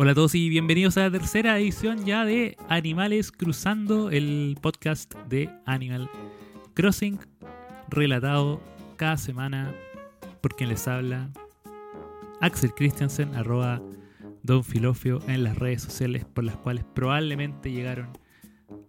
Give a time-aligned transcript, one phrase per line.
[0.00, 5.12] Hola a todos y bienvenidos a la tercera edición ya de Animales Cruzando, el podcast
[5.28, 6.08] de Animal
[6.74, 7.18] Crossing,
[7.88, 8.60] relatado
[8.94, 9.74] cada semana
[10.40, 11.30] por quien les habla,
[12.40, 13.82] Axel Christiansen, arroba
[14.44, 18.10] Don Filofio en las redes sociales por las cuales probablemente llegaron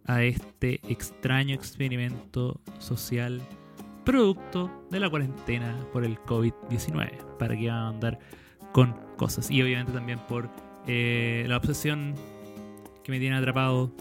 [0.05, 3.41] a este extraño experimento social
[4.05, 8.19] producto de la cuarentena por el COVID-19, para que van a andar
[8.73, 9.49] con cosas.
[9.49, 12.15] Y obviamente también por eh, la obsesión
[13.03, 13.91] que me tiene atrapado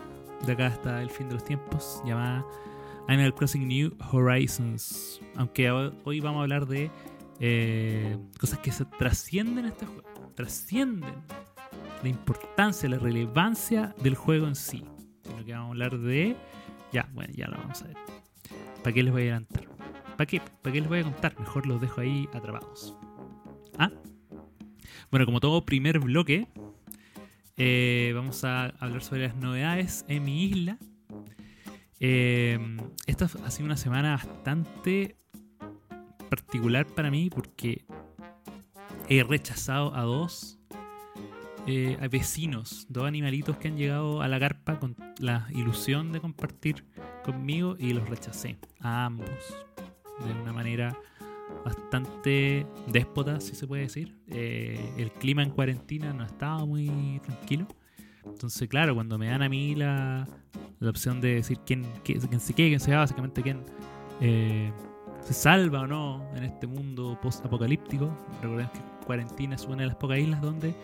[0.46, 2.44] de acá hasta el fin de los tiempos, llamada
[3.08, 5.20] Animal Crossing New Horizons.
[5.36, 6.90] Aunque hoy vamos a hablar de
[7.40, 11.14] eh, cosas que se trascienden este juego, trascienden
[12.02, 14.84] la importancia, la relevancia del juego en sí.
[15.22, 16.36] Sino que vamos a hablar de.
[16.92, 17.96] Ya, bueno, ya lo vamos a ver.
[18.82, 19.64] ¿Para qué les voy a adelantar?
[20.16, 20.40] ¿Para qué?
[20.40, 21.38] ¿Para qué les voy a contar?
[21.38, 22.96] Mejor los dejo ahí atrapados.
[23.78, 23.90] ¿Ah?
[25.10, 26.48] Bueno, como todo primer bloque,
[27.58, 30.78] eh, vamos a hablar sobre las novedades en mi isla.
[32.00, 32.58] Eh,
[33.06, 35.16] esta ha sido una semana bastante
[36.30, 37.84] particular para mí porque
[39.08, 40.58] he rechazado a dos
[41.66, 46.84] eh, vecinos, dos animalitos que han llegado a la carpa con la ilusión de compartir
[47.24, 49.28] conmigo y los rechacé a ambos
[50.24, 50.96] de una manera
[51.68, 54.16] bastante déspota, si se puede decir.
[54.28, 57.66] Eh, el clima en cuarentena no estaba muy tranquilo.
[58.24, 60.26] Entonces, claro, cuando me dan a mí la,
[60.80, 63.64] la opción de decir quién, quién, se quede, quién se va, básicamente quién
[64.20, 64.70] eh,
[65.20, 68.10] se salva o no en este mundo post-apocalíptico.
[68.42, 70.74] Recordemos que cuarentena es una de las pocas islas donde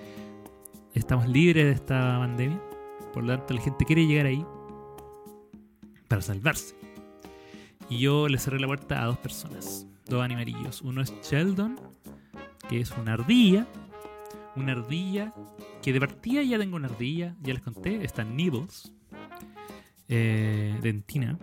[0.94, 2.60] estamos libres de esta pandemia.
[3.12, 4.44] Por lo tanto, la gente quiere llegar ahí
[6.08, 6.74] para salvarse.
[7.88, 10.82] Y yo le cerré la puerta a dos personas, dos animalillos.
[10.82, 11.78] Uno es Sheldon,
[12.68, 13.66] que es una ardilla.
[14.56, 15.34] Una ardilla
[15.82, 18.04] que de partida ya tengo una ardilla, ya les conté.
[18.04, 18.92] Está Nibbles,
[20.08, 21.38] eh, dentina,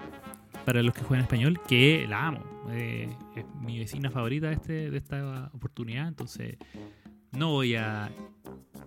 [0.66, 2.44] para los que juegan español, que la amo.
[2.70, 6.58] Eh, es mi vecina favorita este, de esta oportunidad, entonces
[7.32, 8.12] no voy a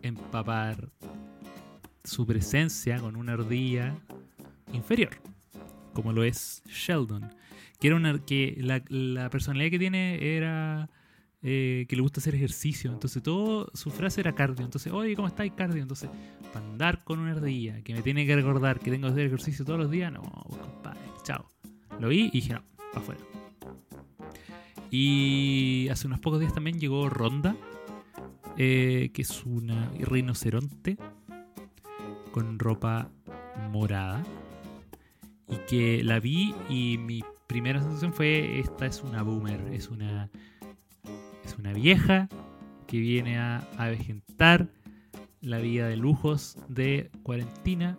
[0.03, 0.91] empapar
[2.05, 3.95] su presencia con una ardilla
[4.73, 5.11] inferior,
[5.93, 7.31] como lo es Sheldon.
[8.27, 8.57] Que,
[8.89, 10.89] la, personalidad que tiene era
[11.43, 12.91] eh, que le gusta hacer ejercicio.
[12.91, 14.65] Entonces, todo su frase era cardio.
[14.65, 15.83] Entonces, oye, ¿cómo estáis cardio?
[15.83, 16.09] Entonces,
[16.53, 19.67] para andar con una ardilla que me tiene que recordar que tengo que hacer ejercicio
[19.67, 21.51] todos los días, no, pues, compadre, chao.
[22.01, 22.63] Lo vi y dije, no,
[22.93, 23.21] para afuera.
[24.91, 27.55] Y hace unos pocos días también llegó Ronda,
[28.57, 30.97] eh, que es una rinoceronte
[32.33, 33.11] con ropa
[33.71, 34.25] morada.
[35.49, 40.31] Y que la vi y mi primera sensación fue, esta es una boomer, es una,
[41.45, 42.29] es una vieja
[42.87, 44.69] que viene a avejentar
[45.41, 47.99] la vida de lujos de cuarentena.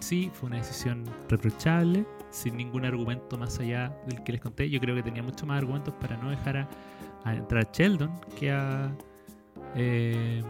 [0.00, 4.68] Sí, fue una decisión reprochable, sin ningún argumento más allá del que les conté.
[4.68, 6.68] Yo creo que tenía muchos más argumentos para no dejar a,
[7.24, 8.94] a entrar a Sheldon que a,
[9.74, 10.42] eh,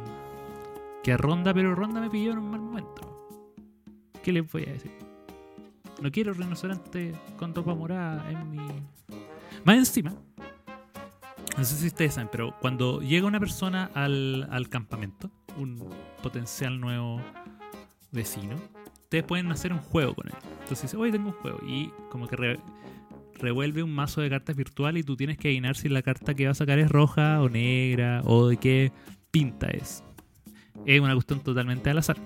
[1.03, 3.29] que a Ronda, pero Ronda me pilló en un mal momento.
[4.23, 5.04] ¿Qué les voy a decir?
[6.01, 8.59] No quiero rinoceronte con ropa morada en mi.
[9.65, 10.15] Más encima,
[11.57, 15.89] no sé si ustedes saben, pero cuando llega una persona al, al campamento, un
[16.23, 17.21] potencial nuevo
[18.11, 18.57] vecino,
[19.03, 20.35] ustedes pueden hacer un juego con él.
[20.63, 21.61] Entonces dice, hoy tengo un juego.
[21.67, 22.59] Y como que
[23.35, 26.47] revuelve un mazo de cartas virtual y tú tienes que adivinar si la carta que
[26.47, 28.93] va a sacar es roja o negra o de qué
[29.31, 30.03] pinta es.
[30.87, 32.17] Es una cuestión totalmente al azar.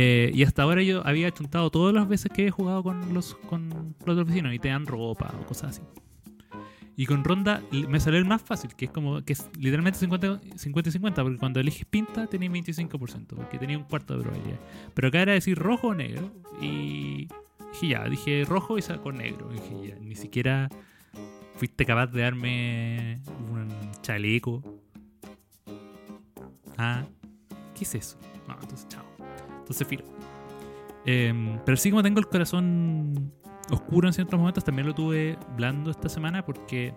[0.00, 3.34] Eh, y hasta ahora yo había chuntado todas las veces que he jugado con los,
[3.34, 5.82] con los otros y te dan ropa o cosas así.
[6.94, 10.56] Y con ronda me salió el más fácil, que es como que es literalmente 50,
[10.56, 14.60] 50 y 50, porque cuando eliges pinta tenés 25%, porque tenía un cuarto de probabilidad.
[14.94, 16.30] Pero acá era decir rojo o negro.
[16.60, 17.26] Y
[17.72, 19.48] dije ya, dije rojo y sacó negro.
[19.48, 20.68] Dije ya, ni siquiera
[21.56, 23.20] fuiste capaz de darme
[23.50, 23.68] un
[24.00, 24.62] chaleco
[26.76, 27.04] Ah,
[27.74, 28.16] ¿qué es eso?
[28.46, 29.07] No, entonces chao.
[29.68, 30.04] Entonces, filo.
[31.04, 33.32] Em, pero sí, como tengo el corazón
[33.70, 36.94] oscuro en ciertos momentos, también lo tuve blando esta semana porque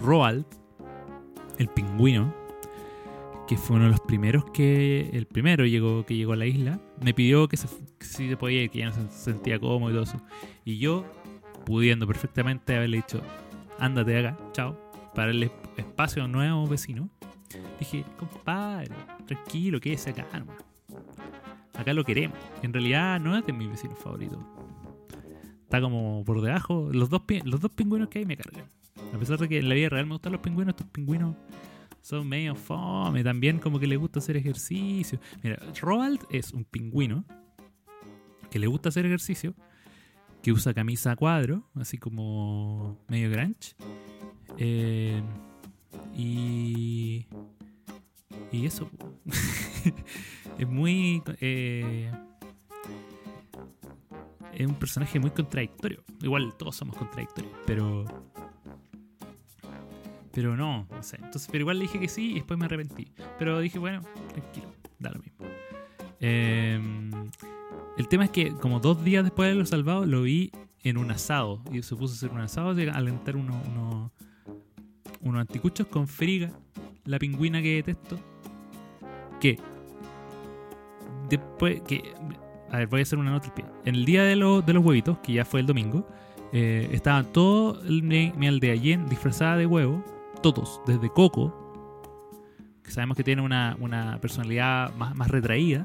[0.00, 0.46] Roald,
[1.58, 2.32] el pingüino,
[3.48, 5.10] que fue uno de los primeros que.
[5.12, 8.70] El primero llegó, que llegó a la isla, me pidió que, si se podía ir,
[8.70, 10.20] que ya no se sentía cómodo y todo eso.
[10.64, 11.04] Y yo,
[11.66, 13.20] pudiendo perfectamente haberle dicho,
[13.80, 14.78] ándate acá, chao,
[15.12, 17.10] para el espacio nuevo vecino,
[17.80, 18.94] dije, compadre,
[19.26, 20.24] tranquilo, quédese acá
[21.74, 22.36] Acá lo queremos.
[22.62, 24.38] En realidad no es de mis vecinos favoritos.
[25.64, 26.90] Está como por debajo.
[26.92, 28.66] Los dos, los dos pingüinos que hay me cargan.
[29.14, 31.34] A pesar de que en la vida real me gustan los pingüinos, estos pingüinos
[32.02, 33.24] son medio fome.
[33.24, 35.18] También como que le gusta hacer ejercicio.
[35.42, 37.24] Mira, Roald es un pingüino
[38.50, 39.54] que le gusta hacer ejercicio,
[40.42, 43.74] que usa camisa a cuadro, así como medio grunge.
[44.58, 45.22] Eh,
[46.14, 47.26] y.
[48.50, 48.90] Y eso.
[50.62, 51.22] es muy.
[51.40, 52.10] Eh,
[54.52, 56.02] es un personaje muy contradictorio.
[56.20, 58.04] Igual todos somos contradictorios, pero.
[60.32, 61.16] Pero no, no sé.
[61.16, 63.12] Entonces, pero igual le dije que sí y después me arrepentí.
[63.38, 65.46] Pero dije, bueno, tranquilo, da lo mismo.
[66.20, 67.10] Em,
[67.98, 70.50] el tema es que, como dos días después de haberlo salvado, lo vi
[70.84, 71.60] en un asado.
[71.70, 74.10] Y se puso a hacer un asado, de alentar unos, unos,
[75.20, 76.50] unos anticuchos con friga,
[77.04, 78.18] la pingüina que detesto.
[79.38, 79.58] Que
[81.36, 82.14] después que
[82.70, 83.64] a ver, voy a hacer una nota al pie.
[83.84, 86.08] En el día de, los huevitos, que ya fue el domingo,
[86.52, 90.02] eh, estaban todos mi, mi aldea disfrazada de huevo,
[90.42, 91.54] todos, desde Coco,
[92.82, 95.84] que sabemos que tiene una, personalidad más, más, retraída,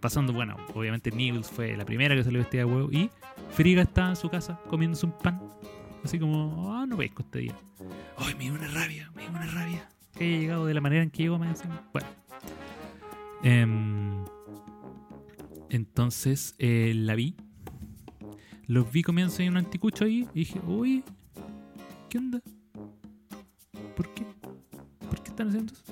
[0.00, 3.08] pasando, bueno, obviamente Nibbles fue la primera que se le vestía de huevo, y
[3.50, 5.40] Friga estaba en su casa comiéndose un pan,
[6.02, 7.54] así como, ah, no pesco este día.
[8.16, 11.04] Ay, me dio una rabia, me dio una rabia que haya llegado de la manera
[11.04, 11.80] en que llegó, me decían.
[11.92, 12.19] Bueno.
[13.42, 13.66] Eh,
[15.70, 17.34] entonces eh, la vi.
[18.66, 21.02] Los vi comiendo en un anticucho ahí y dije, uy,
[22.08, 22.40] ¿qué onda?
[23.96, 24.24] ¿Por qué?
[25.08, 25.84] ¿Por qué están haciendo eso?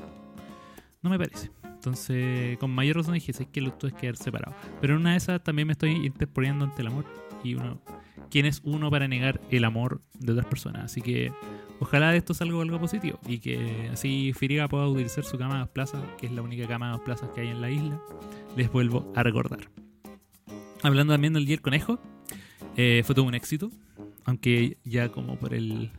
[1.02, 1.50] No me parece.
[1.64, 4.54] Entonces, con mayor razón dije, sé que lo tuve que quedar separado.
[4.80, 7.04] Pero en una de esas también me estoy interponiendo ante el amor.
[7.42, 7.80] Y uno,
[8.30, 10.84] ¿quién es uno para negar el amor de otras personas?
[10.84, 11.32] Así que
[11.80, 13.18] ojalá de esto salga algo positivo.
[13.26, 16.66] Y que así Firiga pueda utilizar su cama de dos plazas, que es la única
[16.66, 18.00] cama de dos plazas que hay en la isla
[18.58, 19.60] les vuelvo a recordar.
[20.82, 22.00] Hablando también del Día Conejo,
[22.76, 23.70] eh, fue todo un éxito,
[24.24, 25.90] aunque ya como por el...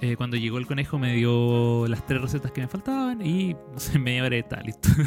[0.00, 3.58] Eh, cuando llegó el conejo me dio las tres recetas que me faltaban y no
[3.78, 4.88] sé, media hora está listo.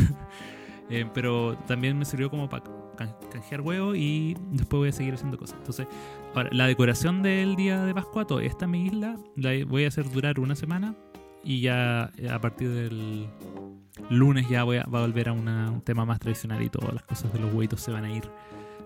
[0.93, 2.65] Eh, pero también me sirvió como para
[2.95, 5.57] canjear huevo y después voy a seguir haciendo cosas.
[5.59, 5.87] Entonces,
[6.35, 10.09] ahora, la decoración del día de Pascua, toda esta mi isla, la voy a hacer
[10.09, 10.95] durar una semana
[11.43, 13.27] y ya a partir del
[14.09, 17.03] lunes ya voy a, va a volver a un tema más tradicional y todas las
[17.03, 18.23] cosas de los huevitos se van a ir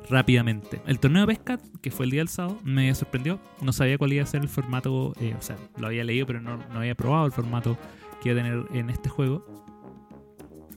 [0.09, 0.81] rápidamente.
[0.85, 3.39] El torneo de pesca, que fue el día del sábado, me sorprendió.
[3.61, 6.41] No sabía cuál iba a ser el formato, eh, o sea, lo había leído, pero
[6.41, 7.77] no, había probado el formato
[8.21, 9.64] que iba a tener en este juego.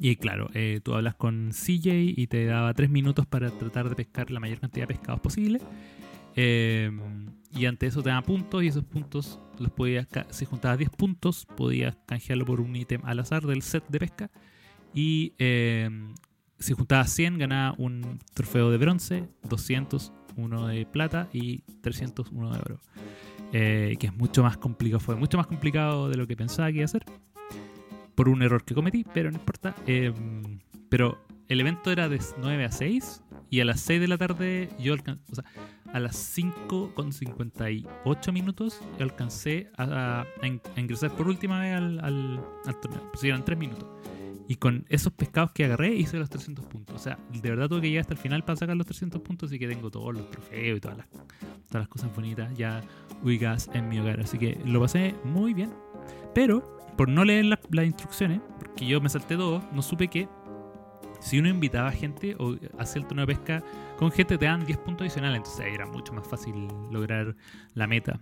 [0.01, 3.97] Y claro, eh, tú hablas con CJ y te daba tres minutos para tratar de
[3.97, 5.61] pescar la mayor cantidad de pescados posible.
[6.37, 6.91] Eh,
[7.53, 11.47] y ante eso te daba puntos y esos puntos los podías, si juntabas 10 puntos,
[11.57, 14.31] podías canjearlo por un ítem al azar del set de pesca.
[14.95, 16.15] Y em,
[16.59, 22.53] si juntabas 100, ganaba un trofeo de bronce, 200, uno de plata y 300, uno
[22.53, 22.81] de oro.
[23.53, 26.79] Eh, que es mucho más complicado, fue mucho más complicado de lo que pensaba que
[26.79, 27.05] iba a ser.
[28.19, 29.77] Por un error que cometí, pero no importa.
[29.87, 34.19] Em, pero el evento era de 9 a 6 y a las 6 de la
[34.19, 35.45] tarde yo alcancé, o sea,
[35.93, 40.27] a las 5 con 58 minutos alcancé a,
[40.77, 43.09] ingresar por última vez al, al, torneo.
[43.13, 43.89] Pues eran 3 minutos.
[44.49, 46.97] Y con esos pescados que agarré hice los 300 puntos.
[46.97, 49.53] O sea, de verdad tuve que llegar hasta el final para sacar los 300 puntos
[49.53, 52.81] y que tengo todos los trofeos y todas las, todas las cosas bonitas ya
[53.23, 54.19] ubicadas en mi hogar.
[54.19, 55.73] Así que lo pasé muy bien.
[56.35, 60.29] Pero, por no leer las instrucciones, porque yo me salté todo, no supe que
[61.21, 63.63] si uno invitaba gente o hacía el torneo de pesca
[63.97, 65.39] con gente, te dan 10 puntos adicionales.
[65.39, 67.37] Entonces era mucho más fácil lograr
[67.75, 68.19] la meta.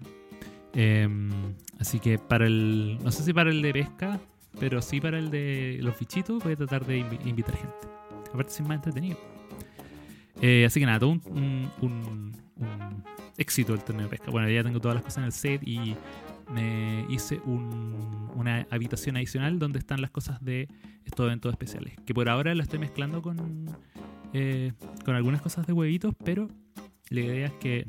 [0.74, 1.30] Em,
[1.78, 2.98] así que para el.
[3.02, 4.20] No sé si para el de pesca,
[4.60, 7.74] pero sí para el de los fichitos, voy a tratar de invitar gente.
[8.30, 9.16] Aparte, es más entretenido.
[10.42, 12.32] Eh, así que nada, todo un, un,
[13.38, 14.30] éxito el torneo de pesca.
[14.30, 15.96] Bueno, ya tengo todas las cosas en el set y
[16.50, 20.68] me hice una habitación adicional donde están las cosas de
[21.04, 21.94] estos eventos especiales.
[22.04, 23.66] Que por ahora la estoy mezclando con,
[24.32, 24.72] eh,
[25.04, 26.48] con algunas cosas de huevitos, pero
[27.10, 27.86] la idea es que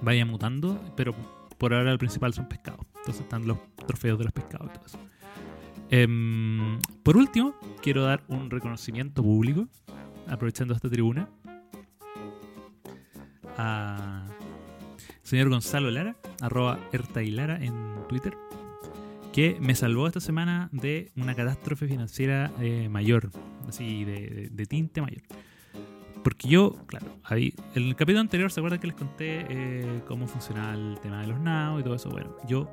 [0.00, 1.14] vayan mutando, pero
[1.58, 2.86] por ahora el principal son pescados.
[2.96, 4.98] Entonces están los trofeos de los pescados y todo eso.
[5.90, 9.68] Em, por último, quiero dar un reconocimiento público,
[10.26, 11.28] aprovechando esta tribuna,
[13.58, 14.24] a
[15.32, 16.78] señor Gonzalo Lara, arroba
[17.14, 17.74] Lara en
[18.06, 18.36] Twitter,
[19.32, 23.30] que me salvó esta semana de una catástrofe financiera eh, mayor,
[23.66, 25.22] así de, tinte mayor.
[26.22, 30.26] Porque yo, claro, ahí, en el capítulo anterior, ¿se acuerdan que les conté eh, cómo
[30.26, 32.10] funcionaba el tema de los NAO y todo eso?
[32.10, 32.68] Bueno, yo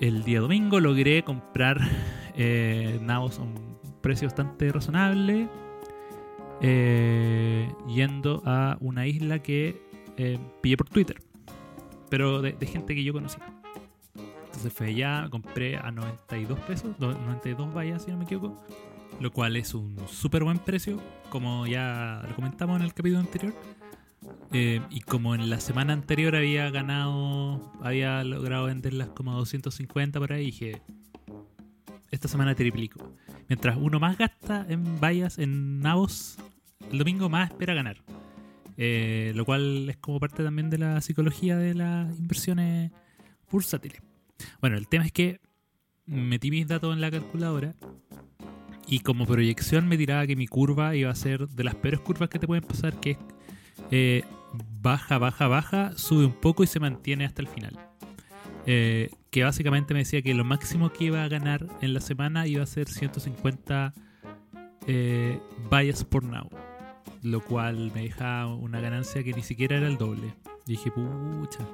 [0.00, 1.78] el día domingo logré comprar
[2.38, 5.46] eh, a un precio bastante razonable,
[6.62, 9.91] eh, yendo a una isla que
[10.60, 11.22] pillé por Twitter,
[12.08, 13.44] pero de, gente que yo conocía.
[14.46, 18.62] Entonces fue allá, compré a 92 pesos, 92 vallas si no me equivoco,
[19.20, 21.00] lo cual es un súper buen precio,
[21.30, 23.54] como ya lo comentamos en el capítulo anterior.
[24.52, 30.32] Eh, y como en la semana anterior había ganado, había logrado venderlas como 250 por
[30.32, 30.82] ahí, dije,
[32.10, 33.14] esta semana triplico.
[33.48, 36.38] Mientras uno más gasta en vallas, en nabos,
[36.90, 37.96] el domingo más espera ganar.
[38.84, 42.90] Eh, lo cual es como parte también de la psicología de las inversiones
[43.48, 44.02] bursátiles.
[44.60, 45.38] Bueno, el tema es que
[46.04, 47.76] metí mis datos en la calculadora
[48.88, 52.28] y como proyección me tiraba que mi curva iba a ser de las peores curvas
[52.28, 53.18] que te pueden pasar, que es
[53.92, 54.24] eh,
[54.80, 57.78] baja, baja, baja, sube un poco y se mantiene hasta el final.
[58.66, 62.48] Eh, que básicamente me decía que lo máximo que iba a ganar en la semana
[62.48, 63.94] iba a ser 150
[64.88, 65.38] eh,
[65.70, 66.50] vallas por now.
[67.22, 70.34] Lo cual me deja una ganancia que ni siquiera era el doble.
[70.66, 71.66] dije, pucha.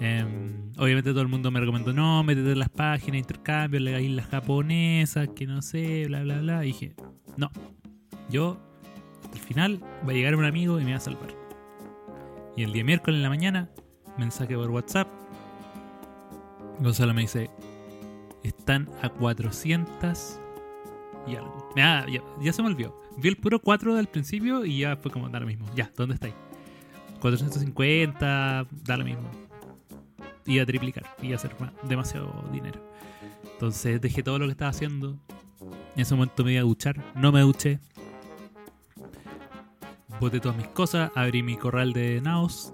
[0.00, 4.26] Em, obviamente todo el mundo me recomendó, no, métete en las páginas intercambio, las islas
[4.26, 6.64] japonesas, que no sé, bla, bla, bla.
[6.64, 6.94] Y dije,
[7.36, 7.50] no,
[8.30, 8.58] yo
[9.32, 11.34] el final va a llegar un amigo y me va a salvar.
[12.56, 13.70] Y el día miércoles en la mañana,
[14.18, 15.08] mensaje por WhatsApp,
[16.80, 17.50] Gonzalo me dice,
[18.44, 20.40] están a 400
[21.30, 21.70] y algo.
[21.76, 22.06] ya,
[22.40, 23.00] ya, se me olvidó.
[23.16, 25.66] Vi el puro 4 del principio y ya fue como, da lo mismo.
[25.74, 26.34] Ya, ¿dónde estáis?
[27.20, 29.28] 450, da lo mismo.
[30.46, 31.54] Iba a triplicar, iba a hacer
[31.88, 32.80] demasiado dinero.
[33.52, 35.18] Entonces dejé todo lo que estaba haciendo.
[35.94, 37.02] En ese momento me iba a duchar.
[37.16, 37.80] No me duché.
[40.20, 42.72] Boté todas mis cosas, abrí mi corral de naos.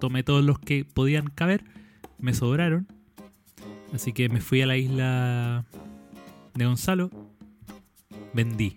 [0.00, 1.64] Tomé todos los que podían caber.
[2.18, 2.86] Me sobraron.
[3.92, 5.64] Así que me fui a la isla
[6.54, 7.10] de Gonzalo.
[8.34, 8.76] Vendí.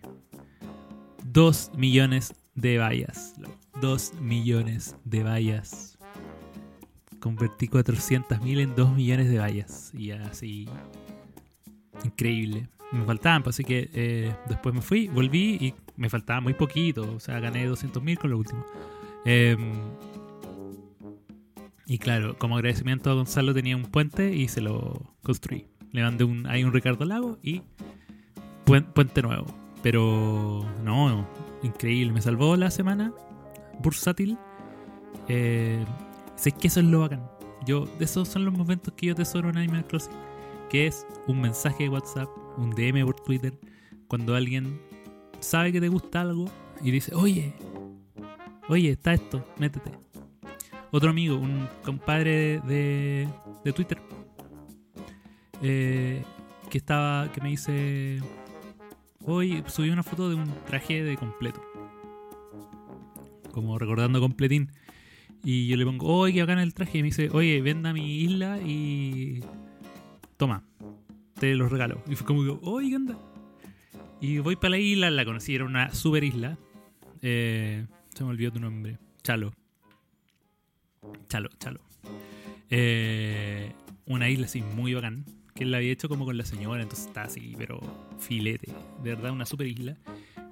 [1.26, 3.34] Dos millones de vallas.
[3.82, 5.98] Dos millones de vallas.
[7.20, 9.92] Convertí 400 mil en dos millones de vallas.
[9.94, 10.70] Y así.
[12.04, 12.70] Increíble.
[12.92, 17.12] Me faltaban, pues, así que eh, después me fui, volví y me faltaba muy poquito.
[17.16, 18.66] O sea, gané 200 mil con lo último.
[19.26, 19.58] Eh,
[21.88, 25.68] y claro, como agradecimiento a Gonzalo tenía un puente y se lo construí.
[25.92, 27.62] Le mandé un, hay un Ricardo Lago y
[28.94, 29.46] puente nuevo.
[29.82, 31.28] Pero no,
[31.64, 32.14] increíble.
[32.14, 33.14] Me salvó la semana.
[33.80, 34.38] Bursátil.
[35.28, 35.84] Eh,
[36.36, 37.28] sé que eso es lo bacán.
[37.66, 40.14] Yo, esos son los momentos que yo tesoro en Animal Crossing.
[40.70, 43.58] Que es un mensaje de WhatsApp, un DM por Twitter.
[44.08, 44.80] Cuando alguien
[45.40, 46.46] sabe que te gusta algo
[46.82, 47.54] y dice, oye,
[48.68, 49.92] oye, está esto, métete
[50.92, 53.28] otro amigo, un compadre de,
[53.64, 53.98] de Twitter,
[55.62, 56.24] eh,
[56.70, 58.20] que estaba, que me dice,
[59.28, 61.62] hoy subí una foto de un traje de completo,
[63.52, 64.72] como recordando completín.
[65.44, 66.98] Y yo le pongo, oye, qué bacán el traje.
[66.98, 69.44] Y me dice, oye, venda mi isla y.
[70.36, 70.64] Toma,
[71.40, 72.02] te lo regalo.
[72.08, 73.18] Y fue como, oye, ¿qué anda?
[74.20, 76.58] Y voy para la isla, la conocí, era una super isla.
[77.22, 78.98] Eh, se me olvidó tu nombre.
[79.24, 79.54] Chalo.
[81.30, 81.80] Chalo, chalo.
[82.70, 83.72] Eh,
[84.06, 85.26] una isla así muy bacán.
[85.58, 87.80] Que él la había hecho como con la señora, entonces está así, pero
[88.20, 88.72] filete.
[89.04, 89.98] De verdad, una super isla.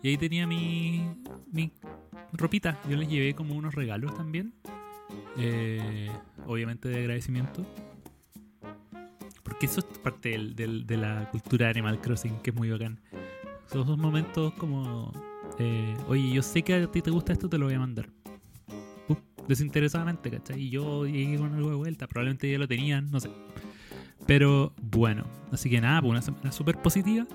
[0.01, 1.07] Y ahí tenía mi,
[1.51, 1.71] mi
[2.33, 2.79] ropita.
[2.89, 4.53] Yo les llevé como unos regalos también.
[5.38, 6.09] Eh,
[6.47, 7.63] obviamente de agradecimiento.
[9.43, 13.00] Porque eso es parte del, de la cultura de Animal Crossing, que es muy bacán.
[13.71, 15.12] Son esos momentos como,
[15.59, 18.09] eh, oye, yo sé que a ti te gusta esto, te lo voy a mandar
[19.47, 20.62] desinteresadamente, ¿cachai?
[20.62, 23.29] Y yo llegué con algo de vuelta, probablemente ya lo tenían, no sé.
[24.25, 27.25] Pero bueno, así que nada, pues una semana súper positiva.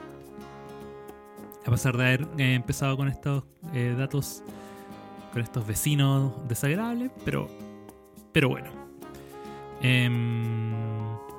[1.66, 3.44] A pesar de haber eh, empezado con estos
[3.74, 4.42] eh, datos,
[5.32, 7.48] con estos vecinos desagradables, pero,
[8.32, 8.70] pero bueno.
[9.82, 10.72] Em,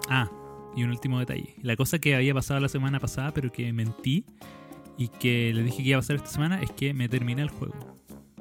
[0.09, 0.29] ah,
[0.75, 1.55] y un último detalle.
[1.61, 4.25] La cosa que había pasado la semana pasada, pero que mentí
[4.97, 7.49] y que le dije que iba a pasar esta semana, es que me terminé el
[7.49, 7.75] juego.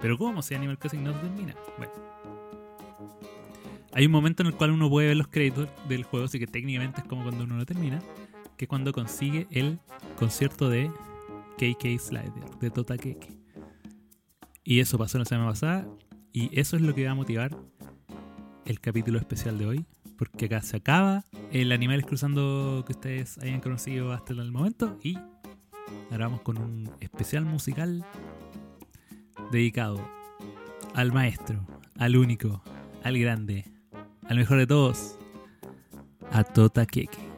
[0.00, 1.54] Pero ¿cómo si Animal Crossing no termina?
[1.76, 1.92] Bueno,
[3.92, 6.46] hay un momento en el cual uno puede ver los créditos del juego, así que
[6.46, 8.00] técnicamente es como cuando uno lo termina,
[8.56, 9.80] que es cuando consigue el
[10.18, 10.90] concierto de
[11.56, 13.28] KK Slider, de Tota Keke.
[14.64, 15.88] Y eso pasó la semana pasada,
[16.32, 17.56] y eso es lo que va a motivar
[18.64, 23.60] el capítulo especial de hoy, porque acá se acaba el Animales Cruzando que ustedes hayan
[23.60, 25.18] conocido hasta el momento, y
[26.10, 28.04] ahora vamos con un especial musical
[29.50, 30.08] dedicado
[30.94, 31.66] al maestro,
[31.98, 32.62] al único,
[33.02, 33.64] al grande,
[34.30, 35.16] al mejor de todos,
[36.30, 37.29] a Tota Keke.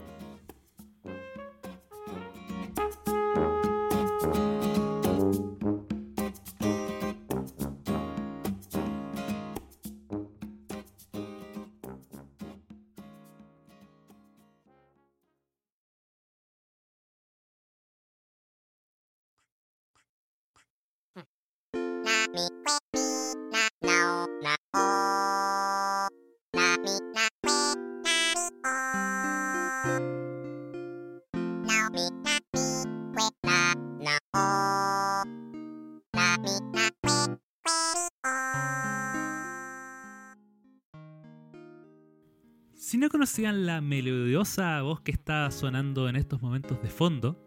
[43.53, 47.39] La melodiosa voz que está sonando en estos momentos de fondo,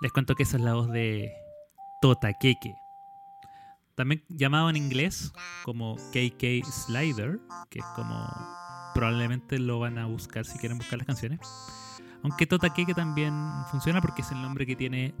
[0.00, 1.32] les cuento que esa es la voz de
[2.00, 2.74] Tota Keke.
[3.94, 5.32] También llamado en inglés
[5.64, 8.28] como KK Slider, que es como
[8.94, 11.40] probablemente lo van a buscar si quieren buscar las canciones.
[12.22, 13.34] Aunque Tota Keke también
[13.70, 15.14] funciona porque es el nombre que tiene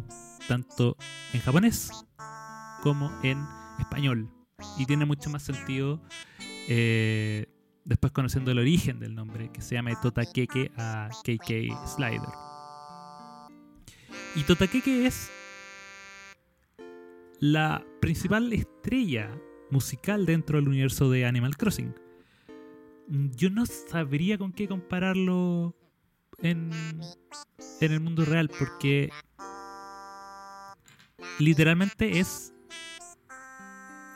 [0.48, 0.96] tanto
[1.32, 1.90] en japonés
[2.82, 3.46] como en
[3.78, 4.30] español.
[4.78, 6.00] Y tiene mucho más sentido
[6.68, 7.45] eh,
[7.86, 12.28] después conociendo el origen del nombre, que se llama Totakeke a KK Slider.
[14.34, 15.30] Y Totakeke es
[17.38, 19.30] la principal estrella
[19.70, 21.94] musical dentro del universo de Animal Crossing.
[23.08, 25.76] Yo no sabría con qué compararlo
[26.38, 26.70] en,
[27.80, 29.10] en el mundo real, porque
[31.38, 32.52] literalmente es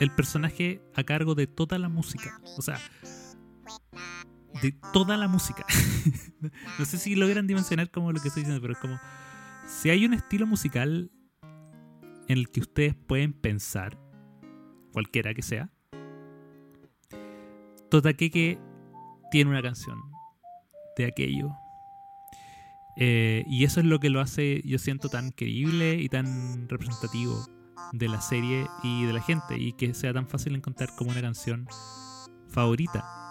[0.01, 2.41] el personaje a cargo de toda la música.
[2.59, 2.81] O sea,
[4.63, 5.65] de toda la música.
[6.79, 8.99] no sé si logran dimensionar como lo que estoy diciendo, pero es como
[9.67, 11.11] si hay un estilo musical
[12.29, 13.99] en el que ustedes pueden pensar,
[14.93, 15.71] cualquiera que sea,
[17.91, 18.59] Totakeke
[19.31, 19.99] tiene una canción
[20.97, 21.51] de aquello.
[22.97, 27.47] Eh, y eso es lo que lo hace, yo siento, tan creíble y tan representativo
[27.93, 29.59] de la serie y de la gente.
[29.59, 31.67] Y que sea tan fácil encontrar como una canción
[32.49, 33.30] favorita.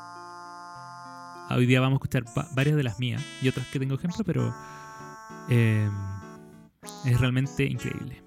[1.52, 4.54] Hoy día vamos a escuchar varias de las mías y otras que tengo ejemplo, pero
[5.50, 5.90] eh,
[7.06, 8.22] es realmente increíble.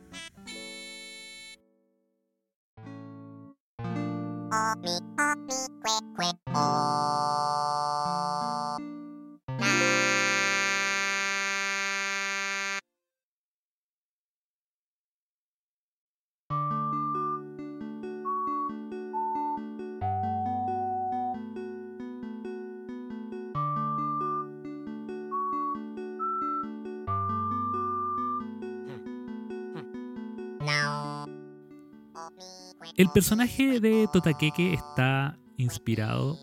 [32.97, 36.39] El personaje de Totakeke está inspirado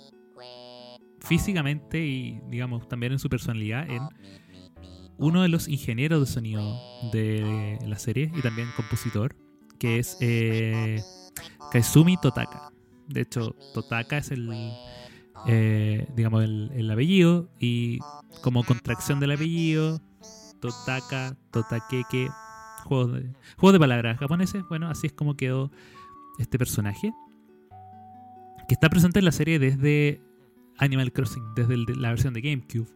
[1.20, 4.02] físicamente y, digamos, también en su personalidad en
[5.18, 6.80] uno de los ingenieros de sonido
[7.12, 9.36] de la serie y también compositor,
[9.78, 11.02] que es eh,
[11.72, 12.72] Kaizumi Totaka.
[13.08, 14.50] De hecho, Totaka es el,
[15.48, 18.00] eh, digamos, el, el, apellido y
[18.42, 20.02] como contracción del apellido,
[20.62, 22.30] Totaka, Totakeke,
[22.86, 24.64] juegos de, juegos de palabras japoneses.
[24.70, 25.70] Bueno, así es como quedó
[26.40, 27.14] este personaje,
[28.68, 30.22] que está presente en la serie desde
[30.78, 32.88] Animal Crossing, desde la versión de GameCube.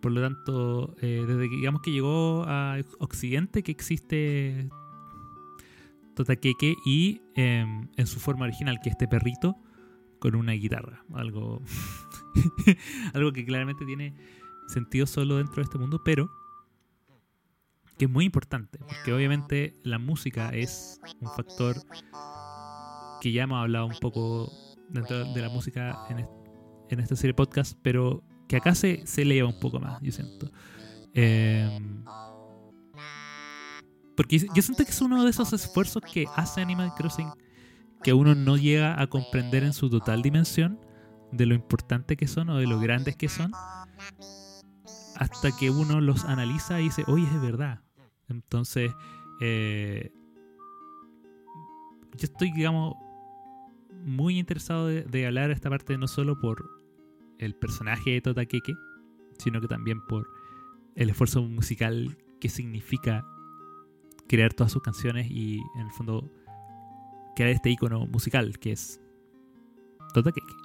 [0.00, 4.70] Por lo tanto, eh, desde que digamos que llegó a Occidente, que existe
[6.14, 9.56] Totakeke y em, en su forma original, que este perrito
[10.18, 11.04] con una guitarra.
[11.14, 11.62] Algo,
[13.14, 14.14] algo que claramente tiene
[14.68, 16.30] sentido solo dentro de este mundo, pero
[17.98, 21.76] que es muy importante, porque obviamente la música es un factor
[23.20, 24.50] que ya hemos hablado un poco
[24.88, 26.26] dentro de la música en,
[26.88, 30.50] en esta serie podcast, pero que acá se, se eleva un poco más, yo siento.
[31.14, 32.04] Em,
[34.16, 37.30] porque yo siento que es uno de esos esfuerzos que hace Animal Crossing
[38.02, 40.80] que uno no llega a comprender en su total dimensión
[41.32, 43.52] de lo importante que son o de lo grandes que son
[45.16, 47.82] hasta que uno los analiza y dice, oye, es verdad.
[48.28, 48.90] Entonces,
[49.40, 50.12] eh,
[52.16, 52.94] yo estoy, digamos,
[54.04, 56.70] muy interesado de, hablar de esta parte no solo por
[57.38, 58.74] el personaje de Tota Keke,
[59.38, 60.28] sino que también por
[60.96, 63.24] el esfuerzo musical que significa
[64.28, 66.30] crear todas sus canciones y en el fondo
[67.34, 69.00] crear este icono musical que es
[70.12, 70.59] Tota Keke.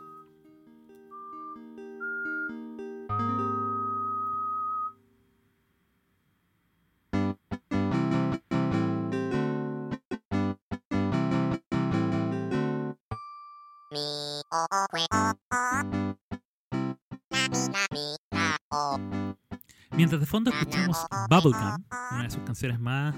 [19.91, 23.15] Mientras de fondo escuchamos Bubblegum, una de sus canciones más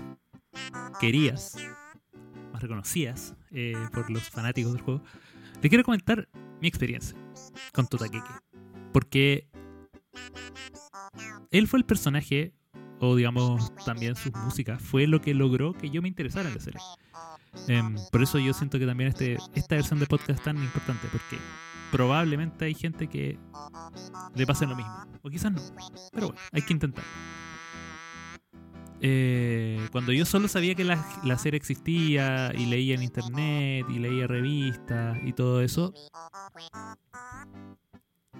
[1.00, 1.58] queridas,
[2.54, 5.04] más reconocidas eh, por los fanáticos del juego,
[5.62, 6.28] le quiero comentar
[6.62, 7.18] mi experiencia
[7.74, 8.32] con Totakeke.
[8.94, 9.48] Porque
[11.52, 12.54] él fue el personaje
[13.00, 16.62] o digamos también sus músicas, fue lo que logró que yo me interesara en la
[16.62, 16.82] serie.
[17.68, 21.08] Em, por eso yo siento que también este, esta versión de podcast es tan importante,
[21.12, 21.38] porque
[21.92, 23.38] probablemente hay gente que
[24.36, 25.62] le pase lo mismo, o quizás no,
[26.12, 27.04] pero bueno, hay que intentar.
[29.00, 34.00] Eh, cuando yo solo sabía que la, la, serie existía y leía en internet y
[34.00, 35.94] leía revistas y todo eso,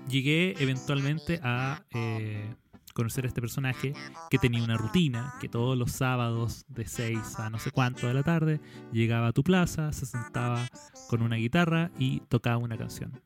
[0.08, 2.56] llegué eventualmente a eh,
[2.98, 3.94] conocer a este personaje
[4.32, 8.16] que tenía una rutina, que todos los sábados de 6 a no sé cuánto de
[8.16, 8.60] la tarde
[8.92, 10.68] llegaba a tu plaza, se sentaba
[11.08, 13.22] con una guitarra y tocaba una canción.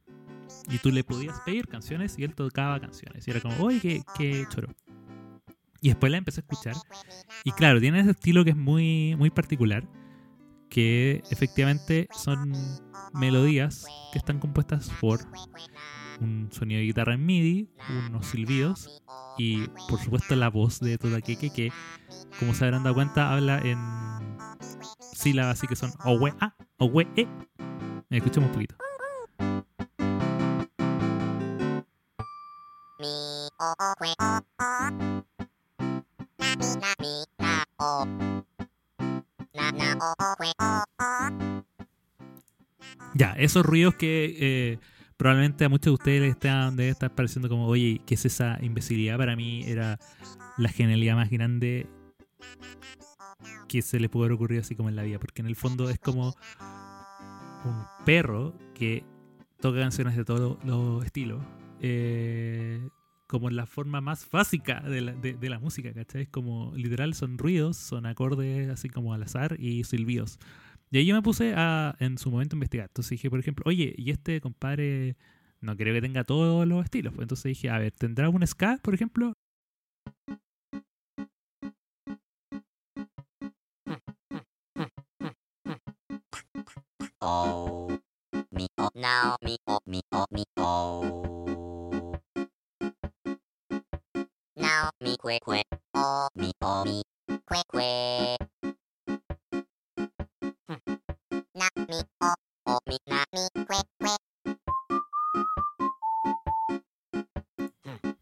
[0.69, 3.25] Y tú le podías pedir canciones y él tocaba canciones.
[3.25, 4.67] Y era como, oye, qué, qué choro.
[5.79, 6.75] Y después la empecé a escuchar.
[7.45, 9.88] Y claro, tiene ese estilo que es muy, muy particular.
[10.69, 12.53] Que efectivamente son
[13.13, 15.21] melodías que están compuestas por
[16.21, 17.69] un sonido de guitarra en MIDI,
[18.07, 19.01] unos silbidos
[19.38, 21.71] y por supuesto la voz de Todakeke que
[22.39, 23.77] como se habrán dado cuenta habla en
[25.13, 27.27] sílabas así que son owe a, owe e.
[28.10, 28.75] Escuchemos un poquito.
[43.13, 44.79] Ya, esos ruidos que eh,
[45.21, 48.57] probablemente a muchos de ustedes les están, debe estar pareciendo como, oye, ¿qué es esa
[48.60, 49.19] imbecilidad?
[49.19, 49.99] Para mí era
[50.57, 51.86] la genialidad más grande
[53.69, 55.91] que se le pudo haber ocurrido así como en la vida, porque en el fondo
[55.91, 56.34] es como
[57.65, 59.03] un perro que
[59.60, 61.43] toca canciones de todos los estilos,
[61.81, 62.89] eh,
[63.27, 66.23] como la forma más básica de la, de, la música, ¿cachai?
[66.23, 70.39] Es como literal son ruidos, son acordes así como al azar y silbidos.
[70.93, 72.88] Y ahí yo me puse a, en su momento a investigar.
[72.89, 75.15] Entonces dije, por ejemplo, oye, y este compadre
[75.62, 77.13] no creo que tenga todos los estilos.
[77.13, 79.34] Pues entonces dije, a ver, ¿tendrá un ska, por ejemplo?
[87.21, 87.88] Oh,
[88.77, 91.21] oh, now, mi, oh, mi, oh, mi, oh.
[94.56, 95.15] Now, mi,
[95.93, 97.01] oh, mi, oh, mi,
[97.69, 98.61] kwe.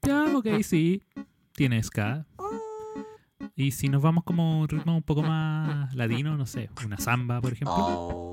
[0.02, 1.04] Ya, ok, sí.
[1.54, 2.26] Tiene ska.
[3.56, 7.42] Y si nos vamos como un ritmo un poco más ladino, no sé, una samba,
[7.42, 8.32] por ejemplo.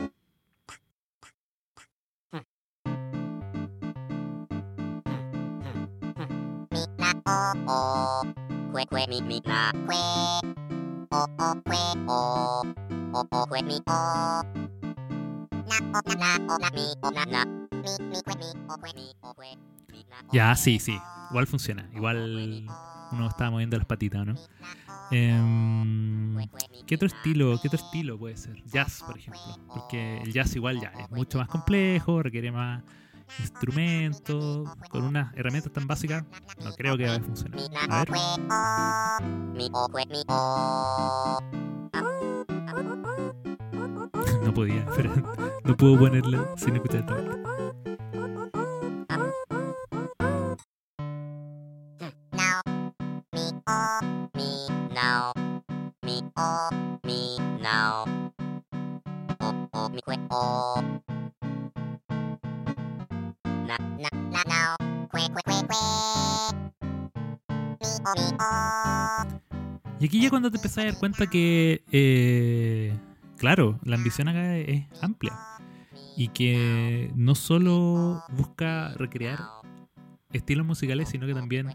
[20.33, 20.98] Ya, sí, sí.
[21.31, 21.88] Igual funciona.
[21.94, 22.66] Igual
[23.12, 24.35] uno está moviendo las patitas, ¿no?
[25.11, 26.48] Eh,
[26.87, 27.59] ¿Qué otro estilo?
[27.61, 28.62] ¿Qué otro estilo puede ser?
[28.66, 29.40] Jazz, por ejemplo.
[29.68, 32.83] Porque el jazz igual ya es mucho más complejo, requiere más
[33.40, 36.24] instrumentos, con unas herramientas tan básicas,
[36.62, 37.61] no creo que vaya a funcionar.
[37.90, 38.09] A ver.
[44.57, 45.11] Podía, pero
[45.64, 47.05] no puedo ponerlo sin escuchar.
[70.01, 72.99] Y aquí ya cuando te empezás a dar cuenta que eh,
[73.37, 75.33] claro, la ambición acá es amplia
[76.16, 79.38] y que no solo busca recrear
[80.33, 81.68] estilos musicales, sino que también,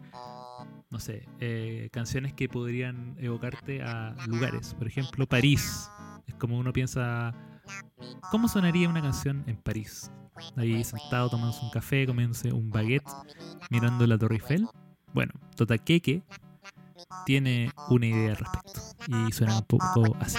[0.90, 4.74] no sé, eh, canciones que podrían evocarte a lugares.
[4.74, 5.88] Por ejemplo, París.
[6.26, 7.34] Es como uno piensa,
[8.30, 10.10] ¿cómo sonaría una canción en París?
[10.56, 13.10] Ahí sentado tomándose un café, comiéndose un baguette,
[13.70, 14.66] mirando la Torre Eiffel.
[15.12, 16.22] Bueno, Totaqueque
[17.26, 20.38] tiene una idea al respecto y suena un poco así.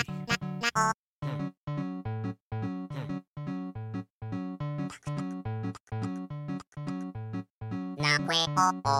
[8.28, 9.00] Kwe o o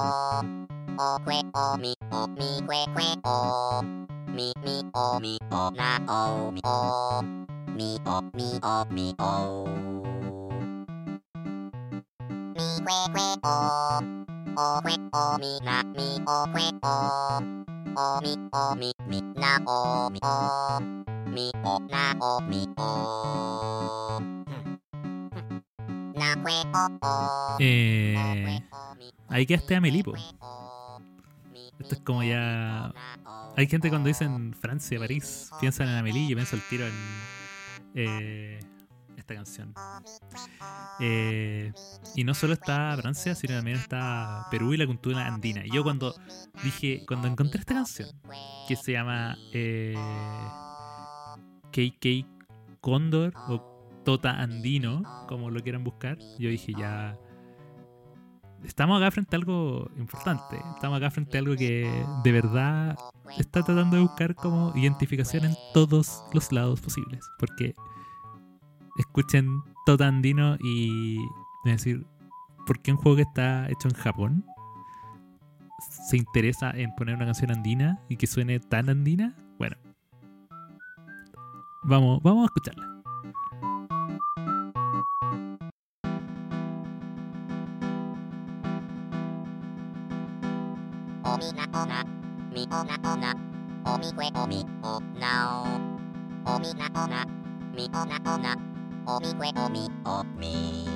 [1.06, 3.38] o kwe o mi o mi kwe kwe o
[4.36, 6.80] mi mi o mi o na o mi o
[7.78, 9.34] mi o mi o mi o
[12.56, 13.58] mi kwe kwe o
[14.66, 16.98] o kwe o mi na mi o kwe o
[18.04, 20.38] o mi o mi mi na o mi o
[21.36, 24.43] mi o na o mi o
[27.60, 28.60] eh,
[29.30, 30.14] ahí quedaste a Melipo.
[31.80, 32.94] Esto es como ya.
[33.56, 36.94] Hay gente cuando dicen Francia, París, piensan en Amelie, yo pienso el tiro en.
[37.96, 38.60] Eh,
[39.24, 39.74] esta canción.
[41.00, 41.72] Eh,
[42.16, 45.66] y no solo está Francia, sino también está Perú y la cultura andina.
[45.66, 46.14] Y yo cuando
[46.64, 48.10] dije, cuando encontré esta canción,
[48.68, 49.96] que se llama eh,
[51.72, 52.28] KK
[52.82, 53.73] Cóndor o
[54.04, 57.18] Tota Andino, como lo quieran buscar, yo dije ya
[58.66, 60.58] estamos acá frente a algo importante.
[60.76, 62.98] Estamos acá frente a algo que de verdad
[63.38, 67.26] está tratando de buscar como identificación en todos los lados posibles.
[67.40, 67.76] Porque
[68.98, 71.20] escuchen Totandino y
[71.66, 72.06] decir,
[72.66, 74.46] ¿por qué un juego que está hecho en Japón
[76.10, 79.36] se interesa en poner una canción andina y que suene tan andina?
[79.58, 79.76] Bueno,
[81.84, 82.93] vamos, vamos a escucharla.
[91.86, 92.06] な
[92.52, 93.36] みおなおな
[93.86, 95.64] おみくえおみおな
[96.46, 97.26] おおみなおな
[97.76, 98.56] みおなおな
[99.06, 100.88] おみくえおみおみ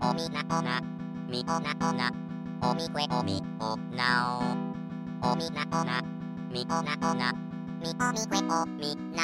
[0.00, 0.80] おみなおな
[1.28, 2.10] みおなおな
[2.62, 4.40] おみくえおみおな
[5.22, 6.02] おおみなおな
[6.50, 7.32] みおなおな
[7.80, 9.22] みおみくえおみな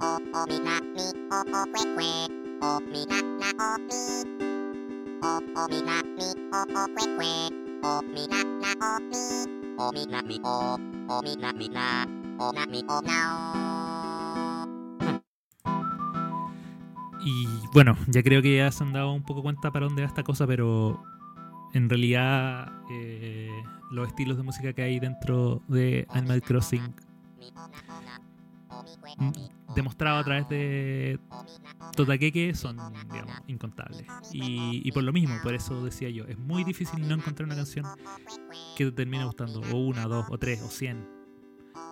[0.00, 3.92] おおみなみおおええおみななおみ
[5.22, 9.61] おおみなみおおええおみななおみ。
[17.24, 20.24] Y bueno, ya creo que ya se han dado un poco cuenta para dónde va esta
[20.24, 21.02] cosa, pero
[21.72, 23.50] en realidad eh,
[23.90, 26.94] los estilos de música que hay dentro de Animal Crossing
[29.74, 31.18] demostrado a través de
[31.96, 32.76] Totakeke son,
[33.10, 34.04] digamos, incontables.
[34.32, 37.86] Y, por lo mismo, por eso decía yo, es muy difícil no encontrar una canción
[38.76, 41.06] que te termine gustando, o una, dos, o tres, o cien.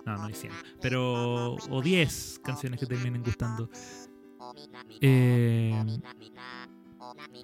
[0.05, 0.51] No, no hay cien.
[0.81, 3.69] Pero, o diez canciones que terminen gustando.
[4.99, 5.99] Eh,